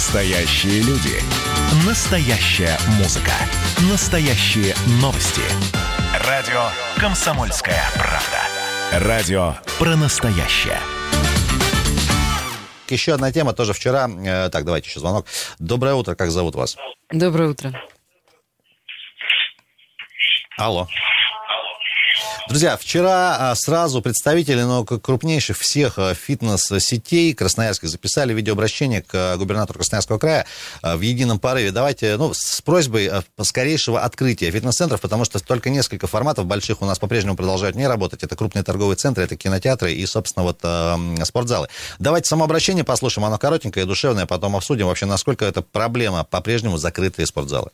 Настоящие 0.00 0.80
люди. 0.80 1.20
Настоящая 1.86 2.78
музыка. 2.96 3.32
Настоящие 3.90 4.74
новости. 5.02 5.42
Радио 6.26 6.68
«Комсомольская 6.98 7.82
правда». 7.92 9.06
Радио 9.06 9.56
про 9.78 9.96
настоящее. 9.96 10.80
Еще 12.88 13.12
одна 13.12 13.30
тема, 13.30 13.52
тоже 13.52 13.74
вчера. 13.74 14.08
Э, 14.08 14.48
Так, 14.48 14.64
давайте 14.64 14.88
еще 14.88 15.00
звонок. 15.00 15.26
Доброе 15.58 15.92
утро, 15.92 16.14
как 16.14 16.30
зовут 16.30 16.54
вас? 16.54 16.78
Доброе 17.12 17.50
утро. 17.50 17.78
Алло. 20.56 20.88
Друзья, 22.50 22.76
вчера 22.76 23.36
а, 23.38 23.54
сразу 23.54 24.02
представители 24.02 24.62
ну, 24.62 24.84
крупнейших 24.84 25.56
всех 25.56 26.00
а, 26.00 26.14
фитнес-сетей 26.14 27.32
красноярских 27.32 27.88
записали 27.88 28.34
видеообращение 28.34 29.02
к 29.02 29.10
а, 29.14 29.36
губернатору 29.36 29.78
Красноярского 29.78 30.18
края 30.18 30.46
в 30.82 31.00
едином 31.00 31.38
порыве. 31.38 31.70
Давайте, 31.70 32.16
ну, 32.16 32.32
с 32.34 32.60
просьбой 32.60 33.08
скорейшего 33.40 34.00
открытия 34.00 34.50
фитнес-центров, 34.50 35.00
потому 35.00 35.24
что 35.24 35.38
только 35.38 35.70
несколько 35.70 36.08
форматов 36.08 36.46
больших 36.46 36.82
у 36.82 36.86
нас 36.86 36.98
по-прежнему 36.98 37.36
продолжают 37.36 37.76
не 37.76 37.86
работать. 37.86 38.24
Это 38.24 38.34
крупные 38.34 38.64
торговые 38.64 38.96
центры, 38.96 39.22
это 39.22 39.36
кинотеатры 39.36 39.92
и, 39.92 40.04
собственно, 40.04 40.42
вот 40.42 40.58
м, 40.64 41.24
спортзалы. 41.24 41.68
Давайте 42.00 42.26
само 42.26 42.46
обращение 42.46 42.82
послушаем, 42.82 43.26
оно 43.26 43.38
коротенькое 43.38 43.86
душевное, 43.86 44.26
потом 44.26 44.56
обсудим 44.56 44.88
вообще, 44.88 45.06
насколько 45.06 45.44
это 45.44 45.62
проблема 45.62 46.24
по-прежнему 46.24 46.78
закрытые 46.78 47.26
спортзалы. 47.26 47.70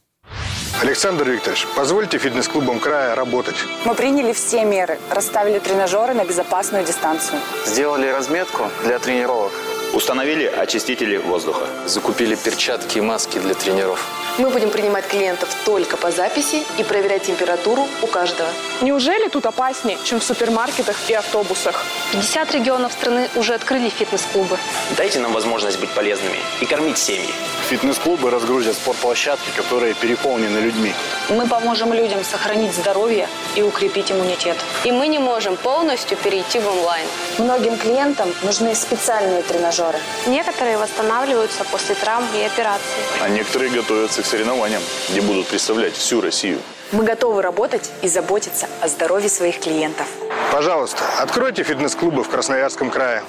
Александр 0.82 1.30
Викторович, 1.30 1.66
позвольте 1.74 2.18
фитнес-клубам 2.18 2.80
края 2.80 3.14
работать. 3.14 3.56
Мы 3.86 3.94
приняли 3.94 4.32
все 4.34 4.62
меры, 4.64 4.98
расставили 5.10 5.58
тренажеры 5.58 6.12
на 6.12 6.24
безопасную 6.24 6.84
дистанцию. 6.84 7.40
Сделали 7.64 8.08
разметку 8.08 8.64
для 8.84 8.98
тренировок. 8.98 9.52
Установили 9.94 10.44
очистители 10.44 11.16
воздуха. 11.16 11.66
Закупили 11.86 12.34
перчатки 12.34 12.98
и 12.98 13.00
маски 13.00 13.38
для 13.38 13.54
тренеров. 13.54 14.04
Мы 14.36 14.50
будем 14.50 14.68
принимать 14.68 15.06
клиентов 15.06 15.48
только 15.64 15.96
по 15.96 16.10
записи 16.10 16.62
и 16.76 16.82
проверять 16.84 17.22
температуру 17.22 17.88
у 18.02 18.06
каждого. 18.06 18.50
Неужели 18.82 19.28
тут 19.28 19.46
опаснее, 19.46 19.96
чем 20.04 20.20
в 20.20 20.24
супермаркетах 20.24 20.96
и 21.08 21.14
автобусах? 21.14 21.82
50 22.12 22.52
регионов 22.52 22.92
страны 22.92 23.30
уже 23.36 23.54
открыли 23.54 23.88
фитнес-клубы. 23.88 24.58
Дайте 24.98 25.20
нам 25.20 25.32
возможность 25.32 25.80
быть 25.80 25.90
полезными 25.90 26.38
и 26.60 26.66
кормить 26.66 26.98
семьи. 26.98 27.32
Фитнес-клубы 27.68 28.30
разгрузят 28.30 28.76
спортплощадки, 28.76 29.50
которые 29.56 29.94
переполнены 29.94 30.58
людьми. 30.58 30.94
Мы 31.28 31.48
поможем 31.48 31.92
людям 31.92 32.22
сохранить 32.22 32.72
здоровье 32.72 33.28
и 33.56 33.62
укрепить 33.62 34.12
иммунитет. 34.12 34.56
И 34.84 34.92
мы 34.92 35.08
не 35.08 35.18
можем 35.18 35.56
полностью 35.56 36.16
перейти 36.16 36.60
в 36.60 36.68
онлайн. 36.68 37.04
Многим 37.38 37.76
клиентам 37.76 38.28
нужны 38.44 38.72
специальные 38.76 39.42
тренажеры. 39.42 39.98
Некоторые 40.28 40.78
восстанавливаются 40.78 41.64
после 41.64 41.96
травм 41.96 42.24
и 42.36 42.44
операций. 42.44 42.86
А 43.20 43.28
некоторые 43.28 43.72
готовятся 43.72 44.22
к 44.22 44.26
соревнованиям, 44.26 44.82
где 45.08 45.20
будут 45.20 45.48
представлять 45.48 45.94
всю 45.94 46.20
Россию. 46.20 46.60
Мы 46.92 47.02
готовы 47.02 47.42
работать 47.42 47.90
и 48.00 48.06
заботиться 48.06 48.68
о 48.80 48.86
здоровье 48.86 49.28
своих 49.28 49.58
клиентов. 49.58 50.06
Пожалуйста, 50.52 51.02
откройте 51.18 51.64
фитнес-клубы 51.64 52.22
в 52.22 52.28
Красноярском 52.28 52.90
крае. 52.90 53.24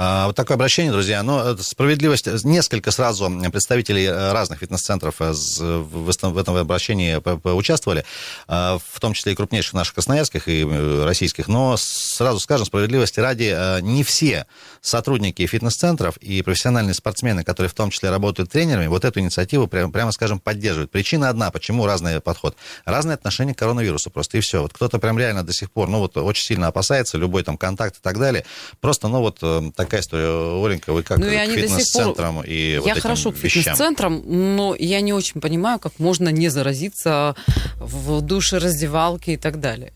А, 0.00 0.26
Вот 0.28 0.36
такое 0.36 0.54
обращение, 0.54 0.92
друзья. 0.92 1.24
Но 1.24 1.42
это 1.42 1.64
справедливость. 1.64 2.28
Несколько 2.44 2.92
сразу 2.92 3.28
представителей 3.50 4.04
э, 4.04 4.32
разных 4.32 4.60
фитнес-центров 4.60 5.16
э, 5.18 5.32
в 5.32 6.08
этом 6.08 6.56
обращении 6.56 7.18
поучаствовали, 7.18 8.04
а, 8.46 8.78
в 8.78 9.00
том 9.00 9.12
числе 9.12 9.32
и 9.32 9.34
крупнейших 9.34 9.74
наших 9.74 9.94
красноярских 9.94 10.46
и 10.46 10.64
э, 10.64 11.04
российских. 11.04 11.48
Но 11.48 11.76
сразу 11.76 12.38
скажем, 12.38 12.64
справедливости 12.66 13.18
ради, 13.18 13.52
э, 13.52 13.80
не 13.80 14.04
все 14.04 14.46
сотрудники 14.80 15.44
фитнес-центров 15.44 16.16
и 16.18 16.42
профессиональные 16.42 16.94
спортсмены, 16.94 17.42
которые 17.42 17.68
в 17.68 17.74
том 17.74 17.90
числе 17.90 18.10
работают 18.10 18.52
тренерами, 18.52 18.86
вот 18.86 19.04
эту 19.04 19.18
инициативу, 19.18 19.66
прямо, 19.66 20.12
скажем, 20.12 20.38
поддерживают. 20.38 20.92
Причина 20.92 21.28
одна, 21.28 21.50
почему 21.50 21.86
разный 21.86 22.20
подход. 22.20 22.56
Разное 22.84 23.16
отношение 23.16 23.52
к 23.52 23.58
коронавирусу 23.58 24.10
просто, 24.10 24.38
и 24.38 24.40
все. 24.42 24.62
Вот 24.62 24.72
кто-то 24.72 25.00
прям 25.00 25.18
реально 25.18 25.42
до 25.42 25.52
сих 25.52 25.72
пор, 25.72 25.88
ну 25.88 25.98
вот 25.98 26.16
очень 26.16 26.44
сильно 26.44 26.68
опасается, 26.68 27.18
любой 27.18 27.42
там 27.42 27.58
контакт 27.58 27.96
и 27.96 28.00
так 28.00 28.16
далее. 28.16 28.44
Просто, 28.80 29.08
ну 29.08 29.18
вот 29.18 29.38
э, 29.42 29.72
такая 29.88 30.00
история. 30.02 30.64
Оленька, 30.64 30.92
вы 30.92 31.02
как 31.02 31.18
Ну, 31.18 31.26
и 31.26 31.30
к 31.30 31.38
пор- 31.38 31.58
фитнес-центрам 31.58 32.42
и 32.46 32.78
вот 32.78 32.86
я 32.86 32.94
хорошо 32.94 33.32
к 33.32 33.36
фитнес-центрам, 33.36 34.22
но 34.26 34.74
я 34.78 35.00
не 35.00 35.12
очень 35.12 35.40
понимаю, 35.40 35.78
как 35.78 35.98
можно 35.98 36.28
не 36.28 36.48
заразиться 36.48 37.34
в 37.78 38.20
душе, 38.20 38.58
раздевалке 38.58 39.34
и 39.34 39.36
так 39.36 39.60
далее. 39.60 39.92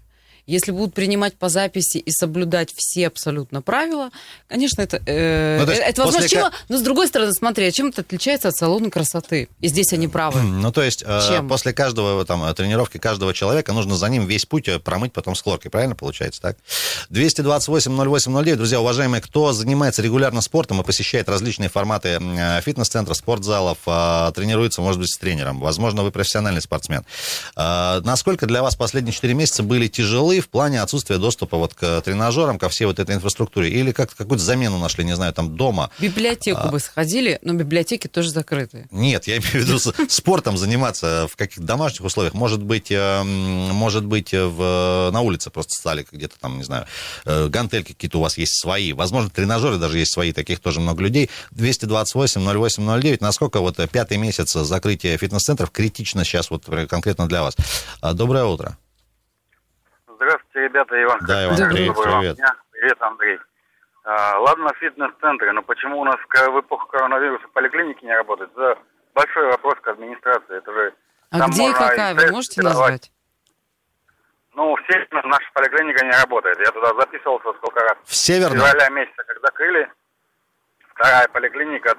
Если 0.47 0.73
будут 0.73 0.93
принимать 0.93 1.35
по 1.37 1.49
записи 1.49 1.99
и 1.99 2.11
соблюдать 2.11 2.73
все 2.75 3.07
абсолютно 3.07 3.63
правила, 3.63 4.11
конечно, 4.49 4.83
это, 4.83 5.01
э, 5.07 5.65
Ну, 5.65 5.71
это 5.71 6.03
возможно. 6.03 6.23
после 6.23 6.29
Чем- 6.29 6.51
но 6.69 6.79
с 6.79 6.83
другой 6.83 7.07
стороны, 7.07 7.33
смотри, 7.33 7.67
а 7.67 7.71
чем 7.71 7.89
это 7.89 8.01
отличается 8.01 8.49
от 8.49 8.57
салона 8.57 8.91
красоты? 8.91 9.49
И 9.61 9.69
здесь 9.69 9.93
они 9.93 10.09
правы. 10.09 10.41
Ну, 10.43 10.73
то 10.73 10.83
есть, 10.83 11.05
э, 11.07 11.21
Чем? 11.29 11.49
после 11.49 11.73
каждого 11.73 12.25
там, 12.25 12.43
э, 12.45 12.53
тренировки 12.55 12.99
каждого 12.99 13.33
человека 13.33 13.73
нужно 13.73 13.95
за 13.95 14.09
ним 14.09 14.27
весь 14.27 14.45
путь 14.45 14.67
э, 14.67 14.81
промыть 14.81 15.13
потом 15.13 15.37
с 15.37 15.43
хлоркой, 15.43 15.71
правильно 15.71 15.95
получается, 15.95 16.43
так? 16.43 16.57
228-08-09, 17.11 18.57
друзья, 18.57 18.81
уважаемые, 18.81 19.21
кто 19.23 19.53
занимается 19.53 20.03
регулярно 20.03 20.41
спортом 20.41 20.81
и 20.81 20.85
посещает 20.85 21.29
различные 21.29 21.69
форматы 21.69 22.19
фитнес-центров, 22.65 23.17
спортзалов, 23.17 23.79
тренируется, 24.35 24.81
может 24.83 25.01
быть, 25.01 25.11
с 25.11 25.17
тренером, 25.19 25.61
возможно, 25.61 26.03
вы 26.03 26.11
профессиональный 26.11 26.61
спортсмен. 26.61 27.05
Насколько 27.57 28.47
для 28.47 28.63
вас 28.63 28.75
последние 28.75 29.13
4 29.13 29.35
месяца 29.35 29.63
были 29.63 29.87
тяжелы 29.89 30.32
в 30.41 30.49
плане 30.49 30.81
отсутствия 30.81 31.19
доступа 31.19 31.57
вот 31.57 31.75
к 31.75 32.01
тренажерам, 32.03 32.59
ко 32.59 32.69
всей 32.69 32.87
вот 32.87 32.99
этой 32.99 33.15
инфраструктуре? 33.15 33.71
Или 33.71 33.93
как 33.93 34.15
какую-то 34.15 34.45
замену 34.45 34.79
нашли, 34.79 35.05
не 35.05 35.15
знаю, 35.15 35.33
там 35.33 35.57
дома? 35.57 35.91
Библиотеку 35.99 36.69
бы 36.69 36.79
сходили, 36.81 37.39
но 37.43 37.53
библиотеки 37.53 38.07
тоже 38.07 38.31
закрыты. 38.31 38.87
Нет, 38.91 39.27
я 39.27 39.37
имею 39.37 39.51
в 39.51 39.55
виду 39.55 39.79
спортом 40.09 40.57
заниматься 40.57 41.29
в 41.31 41.37
каких-то 41.37 41.63
домашних 41.63 42.05
условиях. 42.05 42.35
Может 42.35 42.63
быть, 42.63 42.91
э, 42.91 43.23
может 43.23 44.05
быть 44.05 44.33
э, 44.33 44.45
в, 44.45 45.11
на 45.13 45.21
улице 45.21 45.51
просто 45.51 45.75
стали 45.75 46.07
где-то 46.11 46.39
там, 46.41 46.59
не 46.59 46.65
знаю, 46.65 46.87
э, 47.25 47.49
гантельки 47.49 47.93
какие-то 47.93 48.19
у 48.19 48.23
вас 48.23 48.39
есть 48.39 48.61
свои. 48.61 48.93
Возможно, 48.93 49.31
тренажеры 49.31 49.79
даже 49.79 49.99
есть 49.99 50.13
свои, 50.13 50.33
таких 50.33 50.61
тоже 50.61 50.81
много 50.81 51.03
людей. 51.03 51.31
228-08-09. 51.55 53.19
Насколько 53.21 53.61
вот 53.61 53.79
пятый 53.91 54.17
месяц 54.17 54.53
закрытия 54.53 55.17
фитнес-центров 55.17 55.71
критично 55.71 56.25
сейчас 56.25 56.51
вот 56.51 56.65
конкретно 56.89 57.29
для 57.29 57.43
вас? 57.43 57.57
А, 58.01 58.13
Доброе 58.13 58.45
утро. 58.45 58.79
Здравствуйте, 60.23 60.69
ребята, 60.69 61.03
Иван. 61.03 61.19
Да, 61.27 61.45
Иван, 61.45 61.57
привет, 61.57 61.97
привет. 61.97 62.39
Привет, 62.71 63.03
Андрей. 63.03 63.39
А, 64.05 64.39
ладно, 64.39 64.71
фитнес-центры, 64.79 65.53
но 65.53 65.63
почему 65.63 66.01
у 66.01 66.05
нас 66.05 66.17
в 66.17 66.61
эпоху 66.61 66.87
коронавируса 66.87 67.47
поликлиники 67.53 68.05
не 68.05 68.15
работают? 68.15 68.53
Это 68.53 68.79
большой 69.15 69.47
вопрос 69.49 69.75
к 69.83 69.89
администрации. 69.89 70.59
Это 70.59 70.73
же 70.73 70.95
А 71.31 71.49
где 71.49 71.71
и 71.71 71.73
какая, 71.73 72.15
вы 72.15 72.31
можете 72.31 72.63
назвать? 72.63 73.11
Ну, 74.55 74.77
все 74.85 75.07
наша 75.11 75.47
поликлиника 75.55 76.05
не 76.05 76.13
работает. 76.13 76.59
Я 76.61 76.71
туда 76.71 76.95
записывался 77.01 77.53
сколько 77.59 77.81
раз. 77.81 77.97
В 78.05 78.15
Северном? 78.15 78.59
февраля 78.59 78.91
месяца, 78.91 79.25
как 79.25 79.41
закрыли, 79.41 79.91
вторая 80.95 81.27
поликлиника 81.29 81.97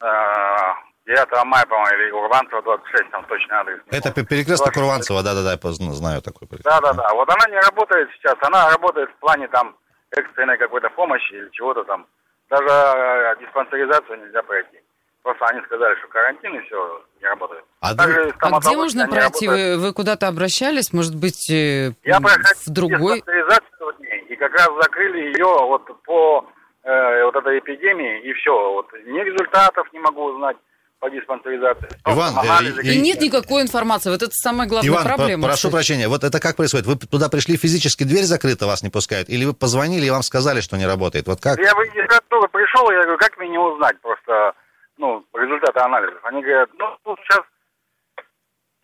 а, 0.00 0.74
9 1.08 1.44
мая, 1.46 1.64
по-моему, 1.64 2.02
или 2.02 2.10
Урбанцева 2.10 2.62
26, 2.62 3.10
там 3.10 3.24
точный 3.24 3.56
адрес. 3.56 3.80
Это 3.90 4.12
перекресток 4.12 4.74
26. 4.74 4.76
Урванцева, 4.76 5.22
да-да-да, 5.22 5.52
я 5.52 5.92
знаю 5.94 6.20
такой. 6.20 6.48
Да, 6.62 6.80
да, 6.82 6.92
да. 6.92 7.08
Вот 7.14 7.28
она 7.30 7.48
не 7.48 7.58
работает 7.58 8.10
сейчас. 8.12 8.36
Она 8.42 8.70
работает 8.70 9.08
в 9.10 9.16
плане 9.20 9.48
там 9.48 9.74
экстренной 10.10 10.58
какой-то 10.58 10.90
помощи 10.90 11.32
или 11.32 11.48
чего-то 11.52 11.84
там. 11.84 12.06
Даже 12.50 12.68
э, 12.68 13.36
диспансеризацию 13.40 14.20
нельзя 14.20 14.42
пройти. 14.42 14.78
Просто 15.22 15.46
они 15.46 15.60
сказали, 15.64 15.96
что 15.98 16.08
карантин 16.08 16.54
и 16.54 16.60
все, 16.66 17.02
не 17.20 17.26
работает. 17.26 17.64
А 17.80 17.94
Также 17.94 18.34
А 18.40 18.60
где 18.60 18.76
можно 18.76 19.08
пройти? 19.08 19.48
Вы, 19.48 19.78
вы 19.78 19.92
куда-то 19.94 20.28
обращались? 20.28 20.92
Может 20.92 21.14
быть, 21.14 21.48
э, 21.50 21.92
Я 22.04 22.20
проходил 22.20 22.52
в 22.66 22.70
другой? 22.70 23.16
диспансеризацию 23.16 23.94
в 23.96 24.00
ней, 24.00 24.20
и 24.28 24.36
как 24.36 24.52
раз 24.52 24.68
закрыли 24.82 25.32
ее 25.32 25.46
вот 25.46 25.84
по 26.04 26.46
э, 26.82 27.24
вот 27.24 27.36
этой 27.36 27.60
эпидемии, 27.60 28.22
и 28.28 28.32
все. 28.34 28.52
Вот 28.52 28.92
ни 29.06 29.20
результатов 29.20 29.90
не 29.94 30.00
могу 30.00 30.24
узнать 30.24 30.58
по 30.98 31.08
диспансеризации. 31.10 31.88
Иван, 32.04 32.34
Просто 32.34 32.46
э, 32.46 32.50
анализы 32.50 32.82
И 32.82 33.00
нет 33.00 33.20
никакой 33.20 33.62
информации. 33.62 34.10
Вот 34.10 34.22
это 34.22 34.32
самая 34.32 34.68
главная 34.68 34.90
Иван, 34.90 35.04
проблема. 35.04 35.42
по- 35.42 35.48
прошу 35.48 35.68
кстати. 35.68 35.72
прощения, 35.72 36.08
вот 36.08 36.24
это 36.24 36.40
как 36.40 36.56
происходит? 36.56 36.86
Вы 36.86 36.96
туда 36.96 37.28
пришли 37.28 37.56
физически, 37.56 38.04
дверь 38.04 38.24
закрыта, 38.24 38.66
вас 38.66 38.82
не 38.82 38.90
пускают? 38.90 39.28
Или 39.28 39.44
вы 39.44 39.54
позвонили 39.54 40.06
и 40.06 40.10
вам 40.10 40.22
сказали, 40.22 40.60
что 40.60 40.76
не 40.76 40.86
работает? 40.86 41.26
Вот 41.26 41.40
как? 41.40 41.58
Я 41.58 41.72
регистратуру 41.72 42.48
пришел, 42.48 42.90
я 42.90 43.02
говорю, 43.02 43.18
как 43.18 43.38
мне 43.38 43.48
не 43.48 43.58
узнать 43.58 44.00
просто, 44.00 44.52
ну, 44.98 45.24
результаты 45.34 45.80
анализов? 45.80 46.18
Они 46.24 46.42
говорят, 46.42 46.70
ну, 46.78 46.86
тут 47.04 47.18
сейчас 47.28 47.44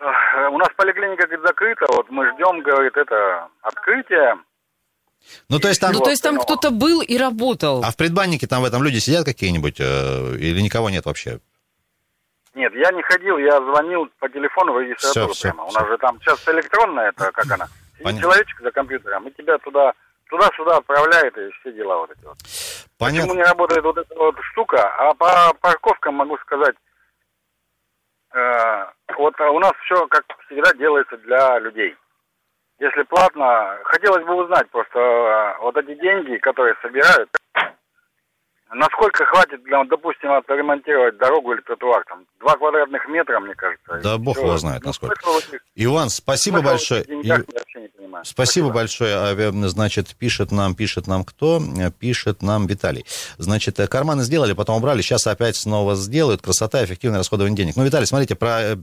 э, 0.00 0.48
у 0.52 0.58
нас 0.58 0.68
поликлиника 0.76 1.26
говорит, 1.26 1.44
закрыта, 1.44 1.86
вот 1.88 2.08
мы 2.10 2.26
ждем, 2.32 2.62
говорит, 2.62 2.96
это 2.96 3.48
открытие. 3.62 4.36
Ну, 5.48 5.58
то 5.58 5.68
есть 5.68 5.80
там... 5.80 5.92
Ну, 5.92 6.00
то 6.00 6.10
есть 6.10 6.22
там 6.22 6.38
кто-то 6.38 6.70
был 6.70 7.00
и 7.00 7.16
работал. 7.16 7.82
А 7.82 7.90
в 7.90 7.96
предбаннике 7.96 8.46
там 8.46 8.62
в 8.62 8.66
этом 8.66 8.82
люди 8.82 8.98
сидят 8.98 9.24
какие-нибудь? 9.24 9.80
э, 9.80 10.36
или 10.36 10.60
никого 10.60 10.90
нет 10.90 11.06
вообще? 11.06 11.40
Нет, 12.54 12.72
я 12.74 12.92
не 12.92 13.02
ходил, 13.02 13.36
я 13.38 13.60
звонил 13.60 14.08
по 14.20 14.28
телефону 14.28 14.74
в 14.74 14.80
регистратуру 14.80 15.32
всё, 15.34 15.50
прямо. 15.50 15.64
У 15.64 15.68
всё. 15.68 15.80
нас 15.80 15.88
же 15.88 15.98
там 15.98 16.20
сейчас 16.20 16.48
электронная, 16.48 17.08
это 17.08 17.32
как 17.32 17.50
она? 17.50 17.66
Понятно. 18.02 18.20
человечек 18.20 18.60
за 18.60 18.70
компьютером, 18.70 19.28
и 19.28 19.32
тебя 19.32 19.58
туда 19.58 19.92
туда-сюда 20.28 20.78
отправляет 20.78 21.36
и 21.38 21.50
все 21.60 21.72
дела 21.72 21.98
вот 21.98 22.10
эти 22.10 22.24
вот. 22.24 22.36
Понятно. 22.98 23.28
Почему 23.28 23.34
не 23.34 23.42
работает 23.42 23.84
вот 23.84 23.98
эта 23.98 24.14
вот 24.14 24.36
штука? 24.52 24.94
А 24.98 25.14
по 25.14 25.54
парковкам 25.60 26.14
могу 26.14 26.36
сказать, 26.38 26.74
э, 28.32 28.86
вот 29.16 29.40
у 29.40 29.58
нас 29.58 29.72
все, 29.84 30.06
как 30.08 30.24
всегда, 30.46 30.72
делается 30.74 31.16
для 31.18 31.58
людей. 31.58 31.96
Если 32.78 33.02
платно, 33.02 33.78
хотелось 33.84 34.24
бы 34.24 34.34
узнать 34.34 34.68
просто 34.70 34.98
э, 34.98 35.58
вот 35.60 35.76
эти 35.76 35.94
деньги, 36.00 36.36
которые 36.38 36.74
собирают, 36.82 37.30
насколько 38.74 39.24
хватит, 39.24 39.62
для, 39.64 39.84
допустим, 39.84 40.32
отремонтировать 40.32 41.16
дорогу 41.18 41.52
или 41.52 41.60
тротуар, 41.62 42.04
там, 42.08 42.26
два 42.40 42.56
квадратных 42.56 43.06
метра, 43.08 43.40
мне 43.40 43.54
кажется. 43.54 44.00
Да 44.02 44.18
бог 44.18 44.36
его 44.36 44.56
знает, 44.56 44.82
Ну, 44.82 44.88
насколько. 44.88 45.14
Иван, 45.74 46.08
спасибо 46.10 46.62
большое. 46.62 47.02
И- 47.04 47.28
я 48.04 48.08
не 48.08 48.12
понимаю. 48.14 48.24
Спасибо 48.24 48.70
большое. 48.70 49.14
А, 49.16 49.34
э, 49.34 49.68
Значит, 49.68 50.14
пишет 50.18 50.52
нам, 50.52 50.74
пишет 50.74 51.06
нам 51.06 51.24
кто? 51.24 51.62
Э, 51.78 51.90
Пишет 51.90 52.42
нам 52.42 52.66
Виталий. 52.66 53.04
Значит, 53.38 53.80
э, 53.80 53.86
карманы 53.86 54.24
сделали, 54.24 54.52
потом 54.52 54.76
убрали, 54.76 55.02
сейчас 55.02 55.26
опять 55.26 55.56
снова 55.56 55.96
сделают. 55.96 56.42
Красота, 56.42 56.84
эффективное 56.84 57.20
расходование 57.20 57.56
денег. 57.56 57.76
Ну, 57.76 57.84
Виталий, 57.84 58.06
смотрите, 58.06 58.34
про, 58.34 58.76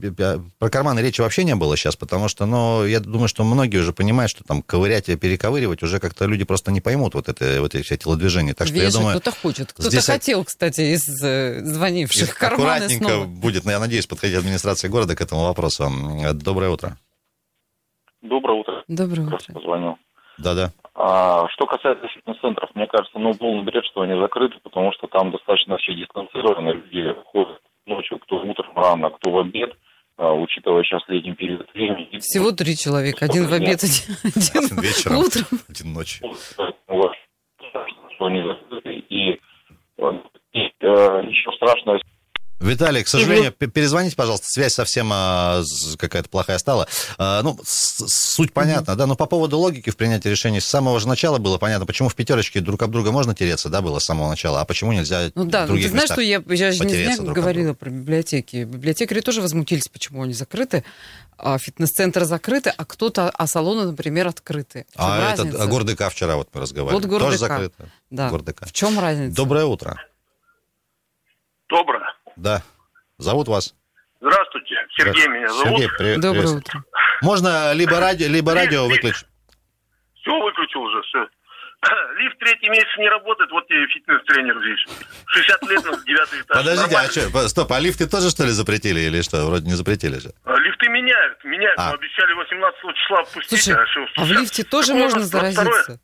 про 0.58 0.70
карманы 0.70 1.00
речи 1.00 1.20
вообще 1.20 1.44
не 1.44 1.54
было 1.54 1.76
сейчас, 1.76 1.96
потому 1.96 2.28
что, 2.28 2.46
ну, 2.46 2.84
я 2.84 3.00
думаю, 3.00 3.28
что 3.28 3.44
многие 3.44 3.78
уже 3.78 3.92
понимают, 3.92 4.30
что 4.30 4.44
там 4.44 4.62
ковырять 4.62 5.08
и 5.08 5.16
перековыривать 5.16 5.82
уже 5.82 6.00
как-то 6.00 6.26
люди 6.26 6.44
просто 6.44 6.72
не 6.72 6.80
поймут 6.80 7.14
вот, 7.14 7.28
это, 7.28 7.60
вот 7.60 7.74
эти 7.74 7.84
все 7.84 7.96
телодвижения. 7.96 8.54
Так 8.54 8.68
что 8.68 8.76
я 8.76 8.84
Вешать 8.84 8.94
думаю... 8.94 9.20
кто-то 9.20 9.36
хочет. 9.36 9.72
Кто-то 9.72 9.90
здесь- 9.90 10.06
хотел, 10.06 10.44
кстати, 10.44 10.80
из 10.94 11.04
звонивших 11.04 12.36
карманы 12.36 12.62
Аккуратненько 12.62 13.04
снова. 13.08 13.24
будет, 13.24 13.64
я 13.64 13.78
надеюсь, 13.78 14.06
подходить 14.06 14.36
администрация 14.36 14.90
города 14.90 15.14
к 15.14 15.20
этому 15.20 15.42
вопросу. 15.44 15.90
Доброе 16.34 16.70
утро. 16.70 16.98
Доброе 18.22 18.60
утро. 18.60 18.84
Доброе 18.88 19.28
Просто 19.28 19.52
утро. 19.52 19.60
позвонил. 19.60 19.96
Да-да. 20.38 20.70
А, 20.94 21.46
что 21.48 21.66
касается 21.66 22.06
фитнес-центров, 22.08 22.70
мне 22.74 22.86
кажется, 22.86 23.18
ну, 23.18 23.34
полный 23.34 23.64
бред, 23.64 23.84
что 23.86 24.02
они 24.02 24.18
закрыты, 24.20 24.56
потому 24.62 24.92
что 24.92 25.06
там 25.08 25.30
достаточно 25.30 25.76
все 25.78 25.94
дистанцированы, 25.94 26.70
люди 26.70 27.14
ходят 27.26 27.60
ночью, 27.86 28.18
кто 28.20 28.36
утром 28.36 28.76
рано, 28.76 29.10
кто 29.10 29.30
в 29.30 29.38
обед, 29.38 29.74
а, 30.16 30.32
учитывая 30.32 30.82
сейчас 30.84 31.02
летний 31.08 31.34
период 31.34 31.68
времени. 31.74 32.18
Всего 32.18 32.52
три 32.52 32.76
человека. 32.76 33.24
Один 33.24 33.46
в 33.46 33.52
обед, 33.52 33.82
один, 33.82 34.16
один 34.24 34.80
Вечером. 34.80 35.18
утром. 35.18 35.58
Один 35.68 35.92
ночью. 35.92 36.28
Что 38.14 38.26
они 38.26 38.42
закрыты. 38.42 38.94
И, 39.08 39.40
э, 39.98 40.12
и 40.52 40.58
э, 40.80 41.22
еще 41.28 41.50
страшно, 41.56 41.98
Виталий, 42.62 43.02
к 43.02 43.08
сожалению, 43.08 43.52
п- 43.52 43.66
перезвоните, 43.66 44.14
пожалуйста, 44.16 44.46
связь 44.48 44.72
совсем 44.72 45.10
а, 45.12 45.62
какая-то 45.98 46.28
плохая 46.28 46.58
стала. 46.58 46.86
А, 47.18 47.42
ну, 47.42 47.58
с- 47.64 48.04
суть 48.08 48.52
понятна, 48.52 48.94
да, 48.96 49.06
но 49.06 49.16
по 49.16 49.26
поводу 49.26 49.58
логики 49.58 49.90
в 49.90 49.96
принятии 49.96 50.28
решений 50.28 50.60
с 50.60 50.64
самого 50.66 51.00
же 51.00 51.08
начала 51.08 51.38
было 51.38 51.58
понятно, 51.58 51.86
почему 51.86 52.08
в 52.08 52.14
пятерочке 52.14 52.60
друг 52.60 52.80
об 52.82 52.90
друга 52.92 53.10
можно 53.10 53.34
тереться, 53.34 53.68
да, 53.68 53.82
было 53.82 53.98
с 53.98 54.04
самого 54.04 54.28
начала, 54.30 54.60
а 54.60 54.64
почему 54.64 54.92
нельзя 54.92 55.30
Ну 55.34 55.44
да, 55.44 55.60
в 55.60 55.62
ну, 55.62 55.66
других 55.74 55.86
ты 55.86 55.90
знаешь, 55.90 56.10
что 56.10 56.20
я, 56.20 56.42
я 56.46 56.72
же 56.72 56.84
не 56.84 56.94
зря 56.94 57.16
говорила 57.18 57.74
про 57.74 57.90
библиотеки. 57.90 58.64
Библиотекари 58.64 59.20
тоже 59.20 59.40
возмутились, 59.42 59.88
почему 59.88 60.22
они 60.22 60.32
закрыты, 60.32 60.84
а 61.36 61.58
фитнес-центры 61.58 62.24
закрыты, 62.24 62.72
а 62.76 62.84
кто-то, 62.84 63.30
а 63.30 63.46
салоны, 63.46 63.86
например, 63.86 64.28
открыты. 64.28 64.86
В 64.90 64.96
чем 64.96 65.04
А 65.04 65.18
разница? 65.20 65.48
этот, 65.48 65.60
а 65.60 65.66
Гордыка 65.66 66.08
вчера 66.10 66.36
вот 66.36 66.48
мы 66.54 66.60
разговаривали. 66.60 67.02
Вот 67.02 67.10
Гордыка. 67.10 67.26
Тоже 67.26 67.38
закрыто. 67.38 67.88
Да. 68.10 68.30
Гордыка. 68.30 68.66
В 68.66 68.72
чем 68.72 68.98
разница? 68.98 69.34
Доброе 69.34 69.64
утро. 69.64 69.96
Доброе. 71.68 72.11
Да. 72.36 72.62
Зовут 73.18 73.48
вас? 73.48 73.74
Здравствуйте. 74.20 74.74
Сергей 74.96 75.28
меня 75.28 75.48
зовут. 75.48 75.80
Сергей, 75.80 75.88
привет. 75.98 76.20
Доброе 76.20 76.42
приветствую. 76.42 76.60
утро. 76.60 76.84
Можно 77.22 77.72
либо 77.72 78.00
радио, 78.00 78.28
либо 78.28 78.54
радио 78.54 78.86
выключить. 78.86 79.26
Все 80.20 80.30
выключил 80.40 80.82
уже, 80.82 81.02
все. 81.02 81.26
Лифт 82.18 82.38
третий 82.38 82.68
месяц 82.68 82.88
не 82.98 83.08
работает, 83.08 83.50
вот 83.50 83.66
тебе 83.66 83.86
фитнес-тренер 83.88 84.56
здесь. 84.60 84.86
60 85.26 85.62
лет 85.64 85.84
на 85.84 86.04
девятый 86.04 86.40
этаж. 86.40 86.56
Подождите, 86.56 86.96
а 86.96 87.10
что, 87.10 87.48
стоп, 87.48 87.72
а 87.72 87.80
лифты 87.80 88.08
тоже, 88.08 88.30
что 88.30 88.44
ли, 88.44 88.50
запретили 88.50 89.00
или 89.00 89.22
что? 89.22 89.44
Вроде 89.46 89.66
не 89.66 89.74
запретили 89.74 90.18
же. 90.18 90.32
А, 90.44 90.54
Лифты 90.56 90.88
меняют, 90.88 91.42
меняют. 91.44 91.78
А. 91.78 91.90
Обещали 91.90 92.32
18 92.34 92.80
числа 92.94 93.24
пустить. 93.24 93.62
Слушай, 93.64 93.80
а, 94.16 94.20
а 94.22 94.24
в 94.24 94.32
лифте 94.32 94.62
тоже 94.62 94.94
можно 94.94 95.22
второе. 95.26 95.98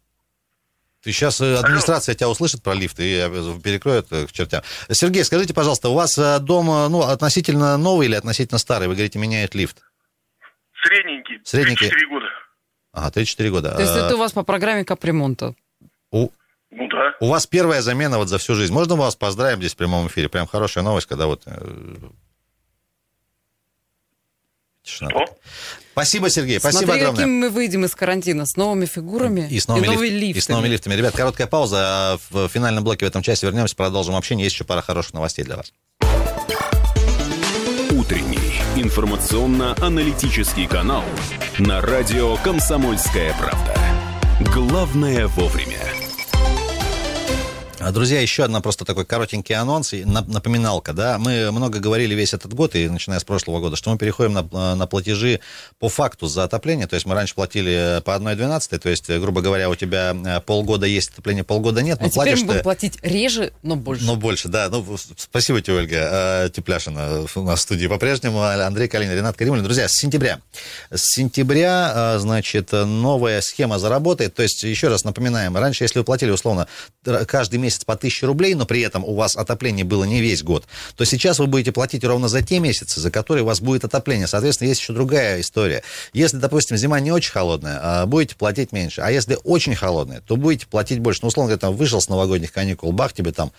Ты 1.02 1.12
сейчас 1.12 1.40
администрация 1.40 2.14
тебя 2.14 2.28
услышит 2.28 2.62
про 2.62 2.74
лифт 2.74 2.98
и 2.98 3.14
э, 3.24 3.60
перекроет 3.62 4.10
э, 4.10 4.26
к 4.26 4.32
чертям. 4.32 4.62
Сергей, 4.90 5.22
скажите, 5.24 5.54
пожалуйста, 5.54 5.90
у 5.90 5.94
вас 5.94 6.18
э, 6.18 6.40
дом 6.40 6.68
э, 6.70 6.88
ну, 6.88 7.02
относительно 7.02 7.76
новый 7.76 8.08
или 8.08 8.16
относительно 8.16 8.58
старый? 8.58 8.88
Вы 8.88 8.94
говорите, 8.94 9.18
меняет 9.18 9.54
лифт. 9.54 9.82
Средненький. 10.82 11.40
Средненький. 11.44 11.88
4 11.88 12.06
года. 12.08 12.26
Ага, 12.92 13.20
3-4 13.20 13.50
года. 13.50 13.74
То 13.76 13.82
есть 13.82 13.94
Э, 13.96 14.00
это 14.06 14.16
у 14.16 14.18
вас 14.18 14.32
по 14.32 14.42
программе 14.42 14.84
капремонта? 14.84 15.54
у, 16.10 16.30
Ну 16.70 16.88
да. 16.88 17.14
у 17.20 17.28
вас 17.28 17.46
первая 17.46 17.80
замена 17.80 18.18
вот 18.18 18.28
за 18.28 18.38
всю 18.38 18.54
жизнь. 18.54 18.72
Можно 18.72 18.96
мы 18.96 19.02
вас 19.02 19.14
поздравим 19.14 19.58
здесь 19.58 19.74
в 19.74 19.76
прямом 19.76 20.08
эфире? 20.08 20.28
Прям 20.28 20.48
хорошая 20.48 20.82
новость, 20.82 21.06
когда 21.06 21.26
вот... 21.26 21.42
э, 21.46 21.96
Тишина. 24.82 25.10
Что? 25.10 25.24
Спасибо, 25.98 26.30
Сергей, 26.30 26.60
спасибо 26.60 26.82
Смотри, 26.84 27.00
огромное. 27.02 27.22
какими 27.24 27.36
мы 27.40 27.50
выйдем 27.50 27.84
из 27.84 27.94
карантина. 27.94 28.46
С 28.46 28.54
новыми 28.56 28.86
фигурами 28.86 29.48
И 29.50 29.58
с 29.58 29.66
новыми, 29.66 29.86
новыми 29.86 30.06
лифт- 30.06 30.12
лифтами. 30.20 30.38
и 30.38 30.40
с 30.40 30.48
новыми 30.48 30.68
лифтами. 30.68 30.94
Ребят, 30.94 31.14
короткая 31.16 31.46
пауза. 31.48 31.76
а 31.80 32.18
В 32.30 32.48
финальном 32.48 32.84
блоке 32.84 33.04
в 33.04 33.08
этом 33.08 33.20
часе 33.22 33.46
вернемся, 33.46 33.74
продолжим 33.74 34.14
общение. 34.14 34.44
Есть 34.44 34.54
еще 34.54 34.64
пара 34.64 34.80
хороших 34.80 35.12
новостей 35.14 35.44
для 35.44 35.56
вас. 35.56 35.72
Утренний 37.90 38.60
информационно-аналитический 38.76 40.68
канал 40.68 41.02
на 41.58 41.80
радио 41.80 42.36
«Комсомольская 42.36 43.34
правда». 43.34 43.74
Главное 44.54 45.26
вовремя. 45.26 45.78
А, 47.80 47.92
Друзья, 47.92 48.20
еще 48.20 48.42
одна 48.42 48.60
просто 48.60 48.84
такой 48.84 49.04
коротенький 49.04 49.54
анонс 49.54 49.92
напоминалка, 49.92 50.92
да. 50.92 51.16
Мы 51.18 51.52
много 51.52 51.78
говорили 51.78 52.12
весь 52.14 52.34
этот 52.34 52.52
год, 52.52 52.74
и 52.74 52.88
начиная 52.88 53.20
с 53.20 53.24
прошлого 53.24 53.60
года, 53.60 53.76
что 53.76 53.90
мы 53.92 53.98
переходим 53.98 54.32
на, 54.32 54.74
на 54.74 54.86
платежи 54.88 55.38
по 55.78 55.88
факту 55.88 56.26
за 56.26 56.42
отопление. 56.42 56.88
То 56.88 56.94
есть 56.94 57.06
мы 57.06 57.14
раньше 57.14 57.36
платили 57.36 58.02
по 58.04 58.10
1,12, 58.16 58.78
то 58.78 58.88
есть, 58.88 59.08
грубо 59.08 59.42
говоря, 59.42 59.70
у 59.70 59.76
тебя 59.76 60.12
э, 60.12 60.40
полгода 60.40 60.86
есть 60.86 61.10
отопление, 61.10 61.44
полгода 61.44 61.80
нет, 61.80 62.00
но 62.00 62.06
А 62.06 62.10
теперь 62.10 62.24
платишь 62.24 62.40
мы 62.40 62.46
будем 62.46 62.58
ты... 62.58 62.62
платить 62.64 62.98
реже, 63.02 63.52
но 63.62 63.76
больше. 63.76 64.04
Но 64.04 64.16
больше, 64.16 64.48
да. 64.48 64.68
Ну, 64.70 64.84
спасибо 65.16 65.60
тебе, 65.60 65.76
Ольга 65.76 66.08
э, 66.46 66.50
Тепляшина. 66.52 67.26
У 67.32 67.42
нас 67.42 67.60
в 67.60 67.62
студии 67.62 67.86
по-прежнему. 67.86 68.42
Андрей 68.42 68.88
Калинин, 68.88 69.14
Ренат 69.14 69.36
Каримович. 69.36 69.62
Друзья, 69.62 69.86
с 69.86 69.92
сентября. 69.92 70.40
С 70.90 71.14
сентября, 71.14 71.92
э, 71.94 72.18
значит, 72.18 72.72
новая 72.72 73.40
схема 73.40 73.78
заработает. 73.78 74.34
То 74.34 74.42
есть, 74.42 74.64
еще 74.64 74.88
раз 74.88 75.04
напоминаем, 75.04 75.56
раньше, 75.56 75.84
если 75.84 76.00
вы 76.00 76.04
платили, 76.04 76.30
условно, 76.32 76.66
каждый 77.04 77.60
месяц 77.60 77.67
по 77.86 77.94
1000 77.94 78.26
рублей, 78.26 78.54
но 78.54 78.66
при 78.66 78.80
этом 78.80 79.04
у 79.04 79.14
вас 79.14 79.36
отопление 79.36 79.84
было 79.84 80.04
не 80.04 80.20
весь 80.20 80.42
год, 80.42 80.66
то 80.96 81.04
сейчас 81.04 81.38
вы 81.38 81.46
будете 81.46 81.72
платить 81.72 82.04
ровно 82.04 82.28
за 82.28 82.42
те 82.42 82.58
месяцы, 82.58 83.00
за 83.00 83.10
которые 83.10 83.44
у 83.44 83.46
вас 83.46 83.60
будет 83.60 83.84
отопление. 83.84 84.26
Соответственно, 84.26 84.68
есть 84.68 84.80
еще 84.80 84.92
другая 84.92 85.40
история. 85.40 85.82
Если, 86.12 86.36
допустим, 86.38 86.76
зима 86.76 87.00
не 87.00 87.12
очень 87.12 87.32
холодная, 87.32 87.78
а, 87.82 88.06
будете 88.06 88.34
платить 88.36 88.72
меньше. 88.72 89.00
А 89.00 89.10
если 89.10 89.38
очень 89.44 89.74
холодная, 89.74 90.20
то 90.20 90.36
будете 90.36 90.66
платить 90.66 91.00
больше. 91.00 91.20
Ну, 91.22 91.28
условно 91.28 91.48
говоря, 91.48 91.60
там 91.60 91.76
вышел 91.76 92.00
с 92.00 92.08
новогодних 92.08 92.52
каникул, 92.52 92.92
бах, 92.92 93.12
тебе 93.12 93.32
там 93.32 93.52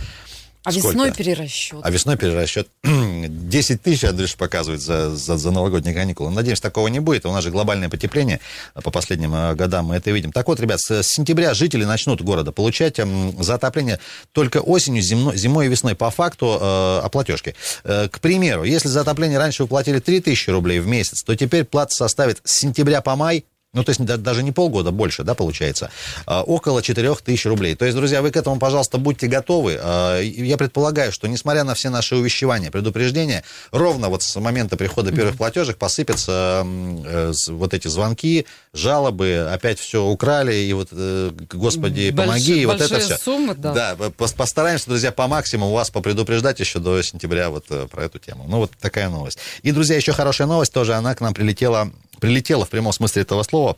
а 0.70 0.80
сколько? 0.80 0.88
весной 0.90 1.12
перерасчет. 1.12 1.80
а 1.82 1.92
весной 1.92 2.18
перерасчет 2.18 2.68
10 2.84 3.82
тысяч, 3.82 4.04
Андрюш 4.04 4.36
показывает 4.36 4.82
за, 4.82 5.16
за, 5.16 5.38
за 5.38 5.52
новогодние 5.52 5.94
каникулы. 5.94 6.32
Надеюсь, 6.32 6.62
такого 6.62 6.88
не 6.88 7.00
будет. 7.00 7.26
У 7.26 7.32
нас 7.32 7.44
же 7.44 7.52
глобальное 7.52 7.90
потепление 7.90 8.40
по 8.74 8.92
последним 8.92 9.34
э, 9.34 9.56
годам, 9.56 9.88
мы 9.88 9.96
это 9.96 10.12
видим. 10.12 10.32
Так 10.32 10.48
вот, 10.48 10.60
ребят, 10.60 10.80
с, 10.80 11.04
сентября 11.04 11.54
жители 11.54 11.84
начнут 11.84 12.22
города 12.22 12.52
получать 12.52 13.00
м, 13.00 13.42
за 13.42 13.56
отопление 13.56 14.00
только 14.32 14.60
осенью, 14.60 15.02
земно, 15.02 15.36
зимой 15.36 15.66
и 15.66 15.70
весной 15.70 15.96
по 15.96 16.10
факту 16.10 16.58
э, 16.60 17.00
о 17.04 17.10
платежке. 17.10 17.56
Э, 17.84 18.08
к 18.10 18.20
примеру, 18.20 18.64
если 18.64 18.88
за 18.88 19.02
отопление 19.02 19.38
раньше 19.38 19.64
вы 19.64 19.70
платили 19.70 20.00
3 20.00 20.22
тысячи 20.22 20.50
рублей 20.50 20.80
в 20.80 20.88
месяц, 20.88 21.24
то 21.24 21.36
теперь 21.36 21.66
плата 21.66 21.94
составит 21.94 22.40
с 22.44 22.60
сентября 22.60 23.02
по 23.02 23.16
май 23.16 23.46
ну, 23.74 23.84
то 23.84 23.92
есть 23.92 24.04
да- 24.04 24.18
даже 24.18 24.42
не 24.44 24.52
полгода, 24.52 24.92
больше, 24.92 25.24
да, 25.24 25.36
получается, 25.36 25.92
а, 26.26 26.42
около 26.44 26.82
4 26.82 27.14
тысяч 27.16 27.46
рублей. 27.46 27.76
То 27.76 27.86
есть, 27.86 27.96
друзья, 27.96 28.22
вы 28.22 28.32
к 28.32 28.36
этому, 28.38 28.58
пожалуйста, 28.58 28.98
будьте 28.98 29.28
готовы. 29.28 29.78
А, 29.82 30.20
Я 30.22 30.58
предполагаю, 30.58 31.12
что, 31.12 31.28
несмотря 31.28 31.64
на 31.64 31.76
все 31.76 31.90
наши 31.90 32.16
увещевания, 32.16 32.72
предупреждения, 32.72 33.44
ровно 33.72 34.10
вот 34.10 34.24
с 34.24 34.36
момента 34.40 34.76
прихода 34.78 35.12
первых 35.12 35.38
платежек 35.38 35.78
посыпятся 35.78 36.64
э, 36.66 37.32
вот 37.50 37.74
эти 37.74 37.88
звонки, 37.88 38.46
жалобы, 38.74 39.48
опять 39.52 39.80
все 39.80 40.04
украли, 40.04 40.54
и 40.56 40.74
вот, 40.74 40.90
э, 40.92 41.32
господи, 41.54 42.10
Большие- 42.10 42.14
помоги, 42.16 42.62
и 42.62 42.66
вот 42.66 42.82
это 42.82 43.00
все. 43.00 43.18
суммы, 43.18 43.54
да. 43.56 43.74
Да, 43.74 43.94
пос- 44.18 44.36
постараемся, 44.36 44.88
друзья, 44.88 45.12
по 45.12 45.28
максимуму 45.28 45.72
вас 45.74 45.92
попредупреждать 45.92 46.60
еще 46.60 46.80
до 46.80 47.02
сентября 47.04 47.50
вот 47.50 47.66
э, 47.70 47.88
про 47.90 48.06
эту 48.06 48.18
тему. 48.20 48.46
Ну, 48.48 48.58
вот 48.58 48.72
такая 48.80 49.10
новость. 49.10 49.38
И, 49.62 49.72
друзья, 49.72 49.96
еще 49.96 50.12
хорошая 50.14 50.48
новость 50.48 50.74
тоже, 50.74 50.94
она 50.96 51.14
к 51.16 51.22
нам 51.22 51.34
прилетела, 51.34 51.92
прилетела 52.20 52.66
в 52.66 52.70
прямом 52.70 52.94
смысле 52.94 53.24
этого 53.24 53.44
слова 53.44 53.78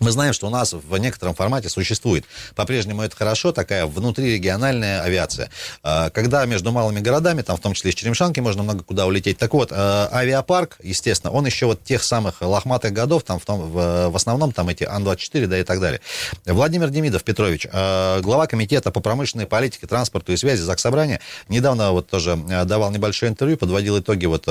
Мы 0.00 0.12
знаем, 0.12 0.32
что 0.32 0.46
у 0.46 0.50
нас 0.50 0.72
в 0.72 0.96
некотором 0.96 1.34
формате 1.34 1.68
существует. 1.68 2.24
По-прежнему 2.56 3.02
это 3.02 3.14
хорошо, 3.14 3.52
такая 3.52 3.84
внутрирегиональная 3.84 5.02
авиация. 5.02 5.50
А, 5.82 6.08
когда 6.08 6.46
между 6.46 6.72
малыми 6.72 7.00
городами, 7.00 7.42
там 7.42 7.58
в 7.58 7.60
том 7.60 7.74
числе 7.74 7.90
из 7.90 7.96
Черемшанки, 7.96 8.40
можно 8.40 8.62
много 8.62 8.82
куда 8.82 9.06
улететь. 9.06 9.36
Так 9.36 9.52
вот, 9.52 9.68
а, 9.72 10.08
авиапарк, 10.10 10.78
естественно, 10.82 11.30
он 11.32 11.44
еще 11.44 11.66
вот 11.66 11.84
тех 11.84 12.02
самых 12.02 12.40
лохматых 12.40 12.94
годов, 12.94 13.24
там 13.24 13.38
в, 13.38 13.44
том, 13.44 13.70
в, 13.70 14.16
основном 14.16 14.52
там 14.52 14.70
эти 14.70 14.84
Ан-24, 14.84 15.46
да 15.46 15.58
и 15.58 15.64
так 15.64 15.80
далее. 15.80 16.00
Владимир 16.46 16.88
Демидов 16.88 17.22
Петрович, 17.22 17.66
а, 17.70 18.22
глава 18.22 18.46
комитета 18.46 18.90
по 18.90 19.00
промышленной 19.00 19.46
политике, 19.46 19.86
транспорту 19.86 20.32
и 20.32 20.38
связи 20.38 20.62
Заксобрания, 20.62 21.20
недавно 21.48 21.92
вот 21.92 22.08
тоже 22.08 22.36
давал 22.64 22.90
небольшое 22.90 23.30
интервью, 23.30 23.58
подводил 23.58 23.98
итоги 23.98 24.24
вот 24.24 24.48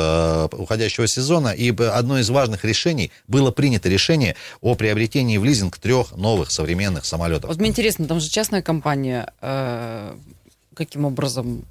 уходящего 0.54 1.08
сезона, 1.08 1.50
и 1.50 1.76
одно 1.82 2.20
из 2.20 2.30
важных 2.30 2.66
решений, 2.66 3.12
было 3.28 3.50
принято 3.50 3.90
решение 3.90 4.36
о 4.62 4.76
приобретении 4.76 5.39
в 5.40 5.46
лизинг 5.46 5.78
трех 5.78 6.16
новых 6.16 6.52
современных 6.52 7.06
самолетов. 7.06 7.50
Вот 7.50 7.60
мне 7.60 7.70
интересно, 7.70 8.08
там 8.08 8.20
же 8.20 8.30
частная 8.30 8.62
компания, 8.62 9.34
э, 9.42 10.16
каким 10.74 11.06
образом 11.06 11.66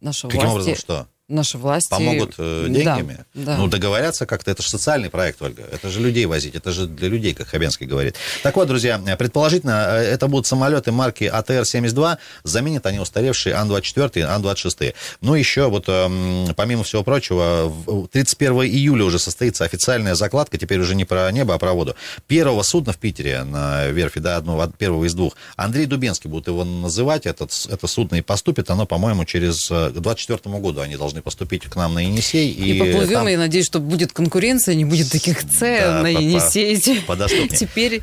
наша 0.00 0.28
Каким 0.28 0.50
власти... 0.50 0.52
образом 0.52 0.76
что? 0.76 1.08
Наши 1.28 1.56
власти... 1.56 1.88
Помогут 1.88 2.34
э, 2.38 2.66
деньгами? 2.68 3.24
Да, 3.32 3.44
да. 3.44 3.56
Ну, 3.56 3.66
договорятся 3.66 4.26
как-то. 4.26 4.50
Это 4.50 4.62
же 4.62 4.68
социальный 4.68 5.08
проект, 5.08 5.40
Ольга. 5.40 5.62
Это 5.72 5.88
же 5.88 6.00
людей 6.00 6.26
возить. 6.26 6.54
Это 6.54 6.70
же 6.70 6.86
для 6.86 7.08
людей, 7.08 7.32
как 7.32 7.48
Хабенский 7.48 7.86
говорит. 7.86 8.16
Так 8.42 8.56
вот, 8.56 8.68
друзья, 8.68 8.98
предположительно, 9.18 9.86
э, 9.88 10.02
это 10.02 10.28
будут 10.28 10.46
самолеты 10.46 10.92
марки 10.92 11.24
АТР-72. 11.24 12.18
Заменят 12.42 12.84
они 12.86 12.98
устаревшие 12.98 13.54
Ан-24 13.54 14.10
и 14.16 14.20
Ан-26. 14.20 14.94
Ну, 15.22 15.34
еще 15.34 15.68
вот, 15.70 15.84
э, 15.88 16.52
помимо 16.56 16.84
всего 16.84 17.02
прочего, 17.02 17.72
31 18.12 18.64
июля 18.64 19.04
уже 19.04 19.18
состоится 19.18 19.64
официальная 19.64 20.14
закладка. 20.14 20.58
Теперь 20.58 20.80
уже 20.80 20.94
не 20.94 21.06
про 21.06 21.30
небо, 21.32 21.54
а 21.54 21.58
про 21.58 21.72
воду. 21.72 21.96
Первого 22.26 22.62
судна 22.62 22.92
в 22.92 22.98
Питере 22.98 23.44
на 23.44 23.86
верфи, 23.86 24.20
да, 24.20 24.36
одного, 24.36 24.66
первого 24.66 25.06
из 25.06 25.14
двух. 25.14 25.36
Андрей 25.56 25.86
Дубенский 25.86 26.28
будут 26.28 26.48
его 26.48 26.64
называть. 26.64 27.24
Этот, 27.24 27.50
это 27.70 27.86
судно 27.86 28.16
и 28.16 28.20
поступит. 28.20 28.68
Оно, 28.68 28.84
по-моему, 28.84 29.24
через 29.24 29.68
24 29.68 30.58
году 30.58 30.80
они 30.80 30.96
должны 30.96 31.13
поступить 31.22 31.64
к 31.64 31.76
нам 31.76 31.94
на 31.94 32.00
Енисей. 32.00 32.50
И, 32.50 32.74
и 32.74 32.78
поплывем, 32.78 33.20
там... 33.20 33.28
я 33.28 33.38
надеюсь, 33.38 33.66
что 33.66 33.80
будет 33.80 34.12
конкуренция, 34.12 34.74
не 34.74 34.84
будет 34.84 35.10
таких 35.10 35.44
цен 35.48 35.82
да, 35.82 36.02
на 36.02 36.08
Енисей. 36.08 37.00
По, 37.06 37.16
по, 37.16 37.28
Теперь 37.48 38.02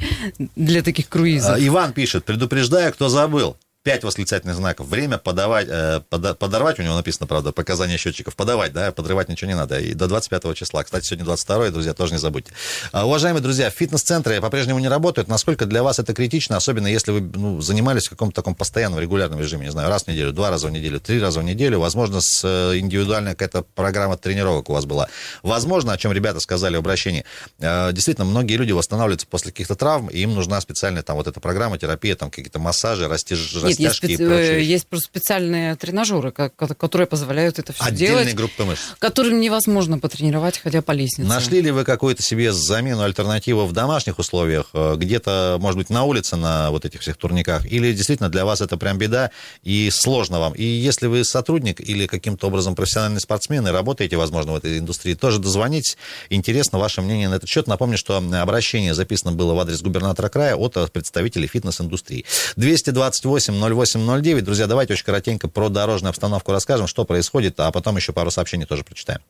для 0.55 0.81
таких 0.83 1.09
круизов. 1.09 1.55
А, 1.55 1.59
Иван 1.59 1.93
пишет, 1.93 2.25
предупреждаю, 2.25 2.93
кто 2.93 3.09
забыл. 3.09 3.57
5 3.83 4.03
восклицательных 4.03 4.55
знаков. 4.55 4.87
Время 4.87 5.17
подавать, 5.17 5.67
э, 5.67 6.01
подорвать, 6.09 6.79
у 6.79 6.83
него 6.83 6.95
написано, 6.95 7.25
правда, 7.25 7.51
показания 7.51 7.97
счетчиков, 7.97 8.35
подавать, 8.35 8.73
да, 8.73 8.91
подрывать 8.91 9.27
ничего 9.27 9.49
не 9.49 9.55
надо. 9.55 9.79
И 9.79 9.95
до 9.95 10.07
25 10.07 10.53
числа. 10.53 10.83
Кстати, 10.83 11.07
сегодня 11.07 11.25
22 11.25 11.71
друзья, 11.71 11.93
тоже 11.93 12.13
не 12.13 12.19
забудьте. 12.19 12.53
А, 12.91 13.07
уважаемые 13.07 13.41
друзья, 13.41 13.71
фитнес-центры 13.71 14.39
по-прежнему 14.39 14.77
не 14.77 14.87
работают. 14.87 15.27
Насколько 15.27 15.65
для 15.65 15.81
вас 15.81 15.97
это 15.97 16.13
критично, 16.13 16.57
особенно 16.57 16.85
если 16.85 17.11
вы 17.11 17.21
ну, 17.21 17.59
занимались 17.61 18.05
в 18.05 18.11
каком-то 18.11 18.35
таком 18.35 18.53
постоянном, 18.53 18.99
регулярном 18.99 19.39
режиме, 19.39 19.65
не 19.65 19.71
знаю, 19.71 19.89
раз 19.89 20.03
в 20.03 20.07
неделю, 20.07 20.31
два 20.31 20.51
раза 20.51 20.67
в 20.67 20.71
неделю, 20.71 20.99
три 20.99 21.19
раза 21.19 21.39
в 21.39 21.43
неделю, 21.43 21.79
возможно, 21.79 22.21
с 22.21 22.43
э, 22.43 22.77
индивидуальная 22.77 23.33
какая-то 23.33 23.63
программа 23.63 24.15
тренировок 24.15 24.69
у 24.69 24.73
вас 24.73 24.85
была. 24.85 25.07
Возможно, 25.41 25.93
о 25.93 25.97
чем 25.97 26.11
ребята 26.11 26.39
сказали 26.39 26.75
в 26.75 26.79
обращении, 26.79 27.25
э, 27.59 27.91
действительно, 27.93 28.25
многие 28.25 28.57
люди 28.57 28.73
восстанавливаются 28.73 29.25
после 29.25 29.51
каких-то 29.51 29.73
травм, 29.73 30.07
и 30.07 30.19
им 30.19 30.35
нужна 30.35 30.61
специальная 30.61 31.01
там 31.01 31.17
вот 31.17 31.25
эта 31.25 31.39
программа, 31.39 31.79
терапия, 31.79 32.15
там 32.15 32.29
какие-то 32.29 32.59
массажи, 32.59 33.07
растяжки 33.07 33.70
нет, 33.79 33.89
есть, 33.89 33.97
специ... 33.97 34.23
Э, 34.23 34.61
есть 34.61 34.87
просто 34.87 35.07
специальные 35.07 35.75
тренажеры, 35.75 36.31
которые 36.31 37.07
позволяют 37.07 37.59
это 37.59 37.73
все 37.73 37.83
Отдельные 37.83 38.07
делать. 38.07 38.21
Отдельные 38.21 38.37
группы 38.37 38.63
мышц. 38.63 38.81
Которым 38.99 39.39
невозможно 39.39 39.99
потренировать, 39.99 40.57
ходя 40.57 40.81
по 40.81 40.91
лестнице. 40.91 41.27
Нашли 41.27 41.61
ли 41.61 41.71
вы 41.71 41.83
какую-то 41.83 42.21
себе 42.21 42.51
замену, 42.51 43.03
альтернативу 43.03 43.65
в 43.65 43.73
домашних 43.73 44.19
условиях? 44.19 44.69
Э, 44.73 44.95
где-то, 44.97 45.57
может 45.59 45.77
быть, 45.77 45.89
на 45.89 46.03
улице 46.03 46.35
на 46.35 46.71
вот 46.71 46.85
этих 46.85 47.01
всех 47.01 47.17
турниках? 47.17 47.65
Или 47.65 47.93
действительно 47.93 48.29
для 48.29 48.45
вас 48.45 48.61
это 48.61 48.77
прям 48.77 48.97
беда 48.97 49.31
и 49.63 49.89
сложно 49.91 50.39
вам? 50.39 50.53
И 50.53 50.63
если 50.63 51.07
вы 51.07 51.23
сотрудник 51.23 51.79
или 51.81 52.07
каким-то 52.07 52.47
образом 52.47 52.75
профессиональный 52.75 53.21
спортсмен 53.21 53.67
и 53.67 53.71
работаете, 53.71 54.17
возможно, 54.17 54.53
в 54.53 54.55
этой 54.55 54.79
индустрии, 54.79 55.13
тоже 55.13 55.39
дозвонитесь. 55.39 55.97
Интересно 56.29 56.79
ваше 56.79 57.01
мнение 57.01 57.29
на 57.29 57.35
этот 57.35 57.49
счет. 57.49 57.67
Напомню, 57.67 57.97
что 57.97 58.17
обращение 58.17 58.93
записано 58.93 59.31
было 59.31 59.53
в 59.53 59.59
адрес 59.59 59.81
губернатора 59.81 60.29
края 60.29 60.55
от 60.55 60.91
представителей 60.91 61.47
фитнес-индустрии. 61.47 62.25
228 62.55 63.53
08 63.69 64.21
9. 64.21 64.43
Друзья, 64.43 64.67
давайте 64.67 64.93
очень 64.93 65.05
коротенько 65.05 65.47
про 65.47 65.69
дорожную 65.69 66.09
обстановку 66.09 66.51
расскажем, 66.51 66.87
что 66.87 67.05
происходит, 67.05 67.59
а 67.59 67.71
потом 67.71 67.95
еще 67.97 68.13
пару 68.13 68.31
сообщений 68.31 68.65
тоже 68.65 68.83
прочитаем 68.83 69.21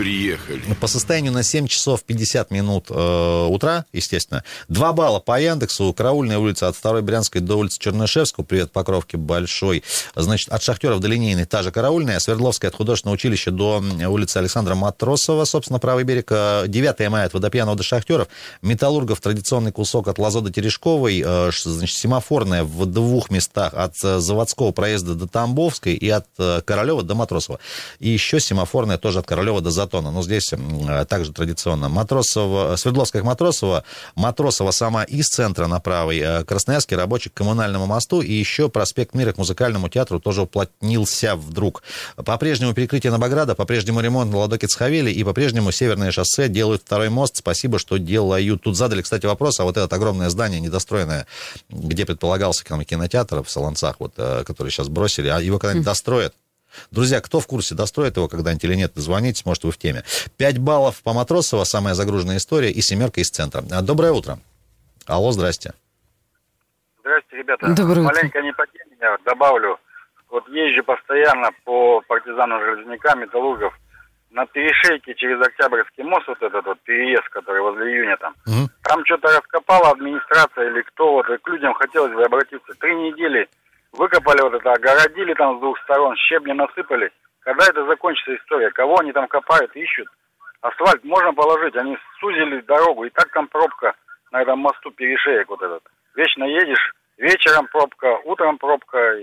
приехали. 0.00 0.62
По 0.80 0.86
состоянию 0.86 1.30
на 1.30 1.42
7 1.42 1.66
часов 1.66 2.04
50 2.04 2.50
минут 2.50 2.86
э, 2.88 3.46
утра, 3.50 3.84
естественно, 3.92 4.44
2 4.68 4.92
балла 4.94 5.20
по 5.20 5.38
Яндексу, 5.38 5.92
Караульная 5.92 6.38
улица 6.38 6.68
от 6.68 6.76
2 6.80 7.02
Брянской 7.02 7.42
до 7.42 7.56
улицы 7.56 7.78
Чернышевского, 7.78 8.44
привет 8.44 8.72
Покровке 8.72 9.18
большой, 9.18 9.84
значит, 10.16 10.48
от 10.48 10.62
Шахтеров 10.62 11.00
до 11.00 11.08
Линейной 11.08 11.44
та 11.44 11.62
же 11.62 11.70
Караульная, 11.70 12.18
Свердловская 12.18 12.70
от 12.70 12.76
художественного 12.76 13.14
училища 13.14 13.50
до 13.50 13.84
улицы 14.08 14.38
Александра 14.38 14.74
Матросова, 14.74 15.44
собственно, 15.44 15.78
правый 15.78 16.04
берег, 16.04 16.30
9 16.30 17.10
мая 17.10 17.26
от 17.26 17.34
Водопьянова 17.34 17.76
до 17.76 17.82
Шахтеров, 17.82 18.28
Металлургов 18.62 19.20
традиционный 19.20 19.72
кусок 19.72 20.08
от 20.08 20.18
Лазо 20.18 20.40
до 20.40 20.50
Терешковой, 20.50 21.22
э, 21.22 21.50
значит, 21.62 21.98
семафорная 21.98 22.64
в 22.64 22.86
двух 22.86 23.30
местах 23.30 23.74
от 23.74 23.92
э, 24.02 24.18
заводского 24.18 24.72
проезда 24.72 25.14
до 25.14 25.26
Тамбовской 25.26 25.92
и 25.92 26.08
от 26.08 26.26
э, 26.38 26.62
Королева 26.64 27.02
до 27.02 27.14
Матросова. 27.14 27.58
И 27.98 28.08
еще 28.08 28.40
семафорная 28.40 28.96
тоже 28.96 29.18
от 29.18 29.26
Королева 29.26 29.60
до 29.60 29.70
Затона 29.70 29.89
Платона. 29.90 30.10
Но 30.10 30.22
здесь 30.22 30.50
также 31.08 31.32
традиционно. 31.32 31.88
Матросова, 31.88 32.76
Свердловская 32.76 33.22
Матросова, 33.22 33.84
Матросова 34.14 34.70
сама 34.70 35.04
из 35.04 35.26
центра 35.26 35.66
на 35.66 35.80
правый, 35.80 36.18
э, 36.18 36.44
Красноярский 36.44 36.96
рабочий 36.96 37.30
к 37.30 37.34
коммунальному 37.34 37.86
мосту 37.86 38.20
и 38.22 38.32
еще 38.32 38.68
проспект 38.68 39.14
Мира 39.14 39.32
к 39.32 39.38
музыкальному 39.38 39.88
театру 39.88 40.20
тоже 40.20 40.42
уплотнился 40.42 41.36
вдруг. 41.36 41.82
По-прежнему 42.16 42.72
перекрытие 42.74 43.10
Новограда, 43.10 43.54
по-прежнему 43.54 44.00
ремонт 44.00 44.30
на 44.30 44.38
Ладоке 44.38 44.66
Цхавели 44.66 45.10
и 45.10 45.24
по-прежнему 45.24 45.72
Северное 45.72 46.10
шоссе 46.10 46.48
делают 46.48 46.82
второй 46.82 47.08
мост. 47.08 47.36
Спасибо, 47.36 47.78
что 47.78 47.98
делают. 47.98 48.62
Тут 48.62 48.76
задали, 48.76 49.02
кстати, 49.02 49.26
вопрос, 49.26 49.60
а 49.60 49.64
вот 49.64 49.76
это 49.76 49.94
огромное 49.94 50.30
здание 50.30 50.60
недостроенное, 50.60 51.26
где 51.68 52.06
предполагался 52.06 52.64
кинотеатр 52.64 53.42
в 53.42 53.50
Солонцах, 53.50 53.96
вот, 53.98 54.14
э, 54.16 54.44
который 54.46 54.70
сейчас 54.70 54.88
бросили, 54.88 55.28
а 55.28 55.40
его 55.40 55.58
когда-нибудь 55.58 55.84
достроят? 55.84 56.34
Друзья, 56.90 57.20
кто 57.20 57.40
в 57.40 57.46
курсе, 57.46 57.74
достроит 57.74 58.16
его 58.16 58.28
когда-нибудь 58.28 58.64
или 58.64 58.74
нет, 58.74 58.92
звоните, 58.94 59.42
может, 59.46 59.64
вы 59.64 59.72
в 59.72 59.78
теме. 59.78 60.04
5 60.38 60.58
баллов 60.58 61.02
по 61.02 61.12
Матросово, 61.12 61.64
самая 61.64 61.94
загруженная 61.94 62.36
история, 62.36 62.70
и 62.70 62.80
семерка 62.80 63.20
из 63.20 63.30
центра. 63.30 63.62
А, 63.70 63.82
доброе 63.82 64.12
утро. 64.12 64.38
Алло, 65.06 65.32
здрасте. 65.32 65.72
Здрасте, 67.00 67.36
ребята. 67.36 67.74
Доброе 67.74 68.02
утро. 68.02 68.14
Маленько 68.14 68.42
не 68.42 68.52
по 68.52 68.66
теме, 68.66 68.96
я 69.00 69.16
добавлю. 69.24 69.78
Вот 70.30 70.48
езжу 70.48 70.84
постоянно 70.84 71.50
по 71.64 72.00
партизану 72.06 72.60
Железняка, 72.60 73.16
Металлургов, 73.16 73.74
на 74.30 74.46
перешейке 74.46 75.14
через 75.14 75.40
Октябрьский 75.44 76.04
мост, 76.04 76.28
вот 76.28 76.40
этот 76.40 76.64
вот 76.64 76.80
переезд, 76.82 77.28
который 77.30 77.62
возле 77.62 77.92
июня 77.92 78.16
там. 78.16 78.34
Угу. 78.46 78.68
Там 78.84 79.04
что-то 79.04 79.36
раскопала 79.36 79.90
администрация 79.90 80.70
или 80.70 80.82
кто, 80.82 81.12
вот, 81.14 81.28
и 81.28 81.36
к 81.38 81.48
людям 81.48 81.74
хотелось 81.74 82.12
бы 82.12 82.22
обратиться. 82.22 82.72
Три 82.78 82.94
недели 82.94 83.48
Выкопали 83.92 84.40
вот 84.42 84.54
это, 84.54 84.72
огородили 84.72 85.34
там 85.34 85.58
с 85.58 85.60
двух 85.60 85.78
сторон, 85.80 86.16
щебни 86.16 86.52
насыпали. 86.52 87.10
Когда 87.40 87.64
это 87.64 87.84
закончится 87.86 88.36
история? 88.36 88.70
Кого 88.70 88.98
они 89.00 89.12
там 89.12 89.26
копают, 89.26 89.74
ищут? 89.74 90.08
Асфальт 90.60 91.02
можно 91.04 91.32
положить, 91.32 91.74
они 91.76 91.96
сузили 92.20 92.60
дорогу, 92.60 93.04
и 93.04 93.10
так 93.10 93.30
там 93.32 93.48
пробка 93.48 93.94
на 94.30 94.42
этом 94.42 94.58
мосту 94.58 94.90
перешеек 94.90 95.48
вот 95.48 95.62
этот. 95.62 95.82
Вечно 96.14 96.44
едешь, 96.44 96.92
вечером 97.16 97.66
пробка, 97.68 98.18
утром 98.24 98.58
пробка, 98.58 99.18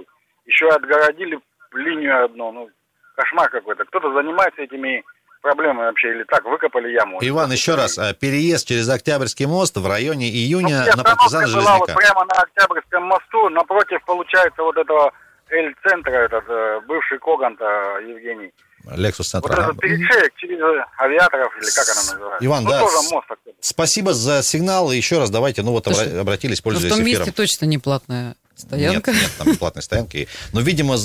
еще 0.45 0.67
отгородили 0.69 1.39
линию 1.73 2.25
одну, 2.25 2.51
ну, 2.51 2.69
кошмар 3.15 3.49
какой-то. 3.49 3.85
Кто-то 3.85 4.11
занимается 4.13 4.63
этими 4.63 5.03
проблемы 5.47 5.85
вообще 5.85 6.11
или 6.11 6.23
так, 6.23 6.43
выкопали 6.43 6.91
яму. 6.91 7.19
Иван, 7.21 7.51
еще 7.51 7.75
раз, 7.75 7.97
а, 7.97 8.13
переезд 8.13 8.67
через 8.67 8.89
Октябрьский 8.89 9.45
мост 9.45 9.77
в 9.77 9.87
районе 9.87 10.27
июня 10.29 10.85
ну, 10.91 10.97
на 10.97 11.03
партизана 11.03 11.47
Железняка. 11.47 11.77
Вот 11.77 11.93
прямо 11.93 12.25
на 12.25 12.41
Октябрьском 12.41 13.03
мосту, 13.03 13.49
напротив, 13.49 13.99
получается, 14.05 14.61
вот 14.61 14.75
этого 14.75 15.13
Эль-центра, 15.49 16.11
этот 16.11 16.43
э, 16.49 16.81
бывший 16.85 17.19
Коганта 17.19 17.63
Евгений. 18.05 18.51
Лексус 18.95 19.29
Центр. 19.29 19.49
Вот 19.49 19.59
этот 19.59 19.79
перешеек 19.79 20.33
через 20.35 20.59
авиаторов, 20.97 21.53
или 21.57 21.69
как 21.69 21.85
она 21.89 22.01
называется. 22.01 22.45
Иван, 22.45 22.63
ну, 22.63 22.69
да, 22.69 22.79
тоже 22.79 23.09
мост 23.09 23.27
спасибо 23.61 24.13
за 24.13 24.43
сигнал. 24.43 24.91
Еще 24.91 25.17
раз 25.17 25.29
давайте, 25.29 25.61
ну 25.61 25.71
вот 25.71 25.85
Слушай, 25.85 26.19
обратились, 26.19 26.61
пользуясь 26.61 26.91
эфиром. 26.91 27.05
в 27.05 27.05
том 27.05 27.25
месте 27.25 27.31
точно 27.31 27.65
не 27.65 27.77
платная 27.77 28.35
стоянка. 28.55 29.11
Нет, 29.11 29.21
нет, 29.21 29.31
там 29.37 29.47
не 29.47 29.53
платной 29.55 29.83
стоянки. 29.83 30.27
Но, 30.53 30.61
видимо, 30.61 30.97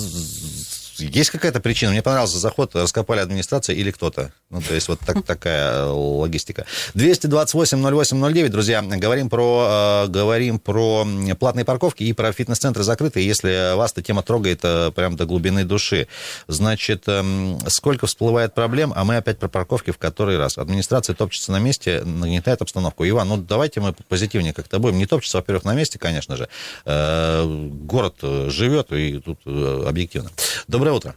есть 1.07 1.31
какая-то 1.31 1.61
причина? 1.61 1.93
Мне 1.93 2.03
понравился 2.03 2.39
заход, 2.39 2.75
раскопали 2.75 3.21
администрация 3.21 3.75
или 3.75 3.91
кто-то. 3.91 4.33
Ну, 4.51 4.61
то 4.61 4.75
есть 4.75 4.89
вот 4.89 5.01
так, 5.01 5.23
такая 5.27 5.87
логистика. 5.87 6.67
228-08-09, 6.95 8.49
друзья, 8.49 8.83
говорим 8.83 9.29
про, 9.29 10.05
э, 10.07 10.09
говорим 10.09 10.59
про 10.59 11.07
платные 11.39 11.65
парковки 11.65 12.05
и 12.05 12.13
про 12.13 12.33
фитнес-центры 12.33 12.83
закрытые. 12.83 13.27
Если 13.27 13.75
вас 13.77 13.93
эта 13.93 14.03
тема 14.03 14.23
трогает 14.23 14.61
э, 14.63 14.91
прям 14.93 15.17
до 15.17 15.27
глубины 15.27 15.65
души, 15.65 16.09
значит, 16.49 17.05
э, 17.07 17.59
сколько 17.69 18.07
всплывает 18.07 18.55
проблем, 18.55 18.93
а 18.95 19.05
мы 19.05 19.17
опять 19.17 19.39
про 19.39 19.49
парковки 19.49 19.91
в 19.91 19.99
который 19.99 20.39
раз. 20.39 20.59
Администрация 20.59 21.15
топчется 21.15 21.53
на 21.53 21.59
месте, 21.59 22.03
нагнетает 22.05 22.63
обстановку. 22.63 23.07
Иван, 23.09 23.29
ну 23.29 23.37
давайте 23.37 23.81
мы 23.81 23.93
позитивнее 24.09 24.53
как-то 24.53 24.79
будем. 24.79 24.99
Не 24.99 25.07
топчется, 25.07 25.39
во-первых, 25.39 25.65
на 25.65 25.75
месте, 25.75 25.99
конечно 25.99 26.37
же. 26.37 26.49
Э, 26.85 27.45
город 27.45 28.17
живет, 28.23 28.93
и 28.93 29.19
тут 29.19 29.41
э, 29.47 29.85
объективно. 29.87 30.31
Доброе 30.69 30.92
утро. 30.93 31.15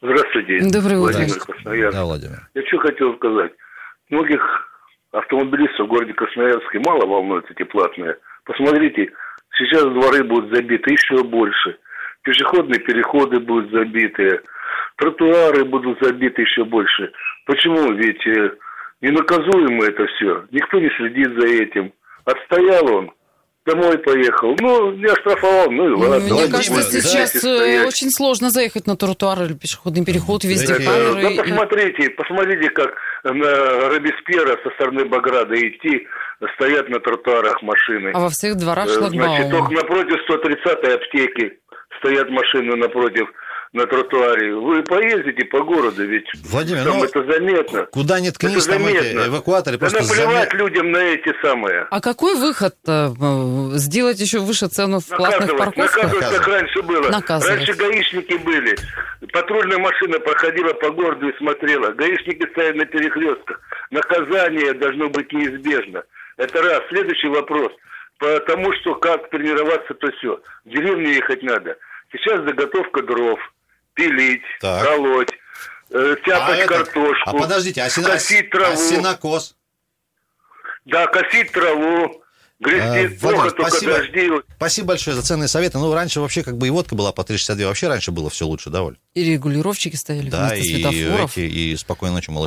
Здравствуйте. 0.00 0.58
Доброе 0.70 0.98
утро. 0.98 1.12
Владимир 1.12 1.40
Красноярск. 1.40 1.96
Да, 1.96 2.04
Владимир. 2.04 2.48
Я 2.54 2.66
что 2.66 2.78
хотел 2.78 3.16
сказать. 3.16 3.52
Многих 4.10 4.40
автомобилистов 5.12 5.86
в 5.86 5.90
городе 5.90 6.12
Красноярске 6.12 6.78
мало 6.80 7.06
волнуют 7.06 7.50
эти 7.50 7.64
платные. 7.64 8.16
Посмотрите, 8.44 9.10
сейчас 9.56 9.82
дворы 9.84 10.24
будут 10.24 10.54
забиты 10.54 10.92
еще 10.92 11.22
больше. 11.24 11.78
Пешеходные 12.22 12.80
переходы 12.80 13.40
будут 13.40 13.70
забиты. 13.72 14.40
Тротуары 14.96 15.64
будут 15.64 15.98
забиты 16.00 16.42
еще 16.42 16.64
больше. 16.64 17.12
Почему? 17.46 17.92
Ведь 17.92 18.26
э, 18.26 18.52
ненаказуемо 19.00 19.84
это 19.84 20.06
все. 20.06 20.44
Никто 20.50 20.78
не 20.78 20.90
следит 20.96 21.28
за 21.38 21.46
этим. 21.46 21.92
Отстоял 22.24 22.94
он, 22.94 23.10
домой 23.68 23.98
поехал. 23.98 24.56
Ну, 24.60 24.92
не 24.92 25.04
оштрафовал, 25.06 25.70
ну 25.70 25.88
и 25.88 25.94
ладно. 25.96 26.18
Мне 26.34 26.48
кажется, 26.50 26.72
можно 26.72 27.00
сейчас 27.00 27.30
здесь 27.30 27.44
э, 27.44 27.86
очень 27.86 28.10
сложно 28.10 28.50
заехать 28.50 28.86
на 28.86 28.96
тротуар 28.96 29.42
или 29.44 29.52
пешеходный 29.54 30.04
переход, 30.04 30.44
везде 30.44 30.74
Так, 30.74 30.80
э, 30.80 30.84
камеры. 30.84 31.22
Да 31.22 31.30
и- 31.30 31.36
посмотрите, 31.38 32.10
посмотрите, 32.10 32.70
как 32.70 32.90
на 33.24 33.88
Робеспьера 33.90 34.56
со 34.62 34.70
стороны 34.74 35.04
Баграда 35.04 35.54
идти, 35.54 36.06
стоят 36.54 36.88
на 36.88 37.00
тротуарах 37.00 37.62
машины. 37.62 38.10
А 38.14 38.20
во 38.20 38.28
всех 38.30 38.56
дворах 38.56 38.86
Э, 38.86 38.90
Значит, 38.90 39.14
шлагбаумы. 39.14 39.50
только 39.50 39.72
напротив 39.74 40.16
130-й 40.28 40.94
аптеки 40.94 41.58
стоят 41.98 42.30
машины 42.30 42.76
напротив 42.76 43.26
на 43.72 43.86
тротуаре. 43.86 44.54
Вы 44.54 44.82
поездите 44.82 45.44
по 45.46 45.62
городу, 45.62 46.04
ведь 46.06 46.26
Владимир, 46.50 46.84
там 46.84 46.98
ну, 46.98 47.04
это 47.04 47.24
заметно. 47.32 47.86
Куда 47.92 48.20
ни 48.20 48.30
ткнись, 48.30 48.66
это 48.66 48.76
там 48.78 48.86
эти 48.86 49.28
эвакуаторы 49.28 49.76
Да 49.78 49.86
просто 49.88 50.02
наплевать 50.02 50.52
заме- 50.52 50.56
людям 50.56 50.90
на 50.90 50.98
эти 50.98 51.32
самые. 51.42 51.86
А 51.90 52.00
какой 52.00 52.34
выход? 52.36 52.74
э, 52.86 53.08
э, 53.08 53.68
Сделать 53.78 54.18
еще 54.20 54.38
выше 54.38 54.68
цену 54.68 55.00
в 55.00 55.06
платных 55.06 55.40
Наказывать, 55.52 55.58
парковках? 55.58 55.96
наказывать, 55.96 56.36
как 56.36 56.48
раньше 56.48 56.82
было. 56.82 57.08
Наказывать. 57.10 57.56
Раньше 57.58 57.74
гаишники 57.74 58.34
были. 58.38 58.76
Патрульная 59.32 59.78
машина 59.78 60.18
проходила 60.20 60.72
по 60.74 60.90
городу 60.90 61.28
и 61.28 61.36
смотрела. 61.36 61.90
Гаишники 61.92 62.48
стоят 62.52 62.76
на 62.76 62.86
перекрестках. 62.86 63.60
Наказание 63.90 64.72
должно 64.74 65.08
быть 65.10 65.32
неизбежно. 65.32 66.02
Это 66.36 66.62
раз. 66.62 66.82
Следующий 66.88 67.28
вопрос. 67.28 67.72
Потому 68.18 68.72
что 68.80 68.94
как 68.96 69.28
тренироваться, 69.30 69.94
то 69.94 70.10
все. 70.18 70.40
В 70.64 70.68
деревню 70.70 71.10
ехать 71.10 71.42
надо. 71.42 71.76
Сейчас 72.10 72.42
заготовка 72.44 73.02
дров, 73.02 73.38
пилить, 73.98 74.42
Так. 74.60 74.84
колоть, 74.86 75.28
э, 75.90 76.16
тяпать 76.24 76.48
А 76.60 76.62
это- 76.62 76.68
картошку, 76.84 77.30
А 77.30 77.32
подождите, 77.32 77.82
а, 77.82 77.90
сена- 77.90 78.10
косить 78.10 78.48
траву. 78.50 78.72
а 78.72 78.76
сенокос? 78.76 79.56
Да, 80.84 81.06
косить 81.08 81.50
траву. 81.52 82.22
Грести 82.60 82.80
Э, 82.88 83.08
плохо, 83.10 83.34
Владимир, 83.36 83.52
только 83.52 83.70
спасибо. 83.70 83.92
дожди. 83.92 84.30
Спасибо 84.56 84.88
большое 84.88 85.14
за 85.14 85.22
ценные 85.22 85.46
советы. 85.46 85.78
Ну, 85.78 85.94
раньше 85.94 86.20
вообще 86.20 86.42
как 86.42 86.56
бы 86.58 86.66
и 86.66 86.70
водка 86.70 86.96
была 86.96 87.12
по 87.12 87.22
3,62. 87.22 87.68
Вообще 87.68 87.86
раньше 87.86 88.10
было 88.10 88.30
все 88.30 88.46
лучше, 88.46 88.68
да, 88.68 88.82
Оль? 88.82 88.96
И 89.14 89.22
регулировщики 89.22 89.94
стояли 89.94 90.28
Да, 90.28 90.48
вместо 90.48 90.56
и, 90.56 90.74
светофоров. 90.82 91.38
эти, 91.38 91.40
и 91.40 91.76
спокойной 91.76 92.16
ночи, 92.16 92.30
малыши 92.30 92.46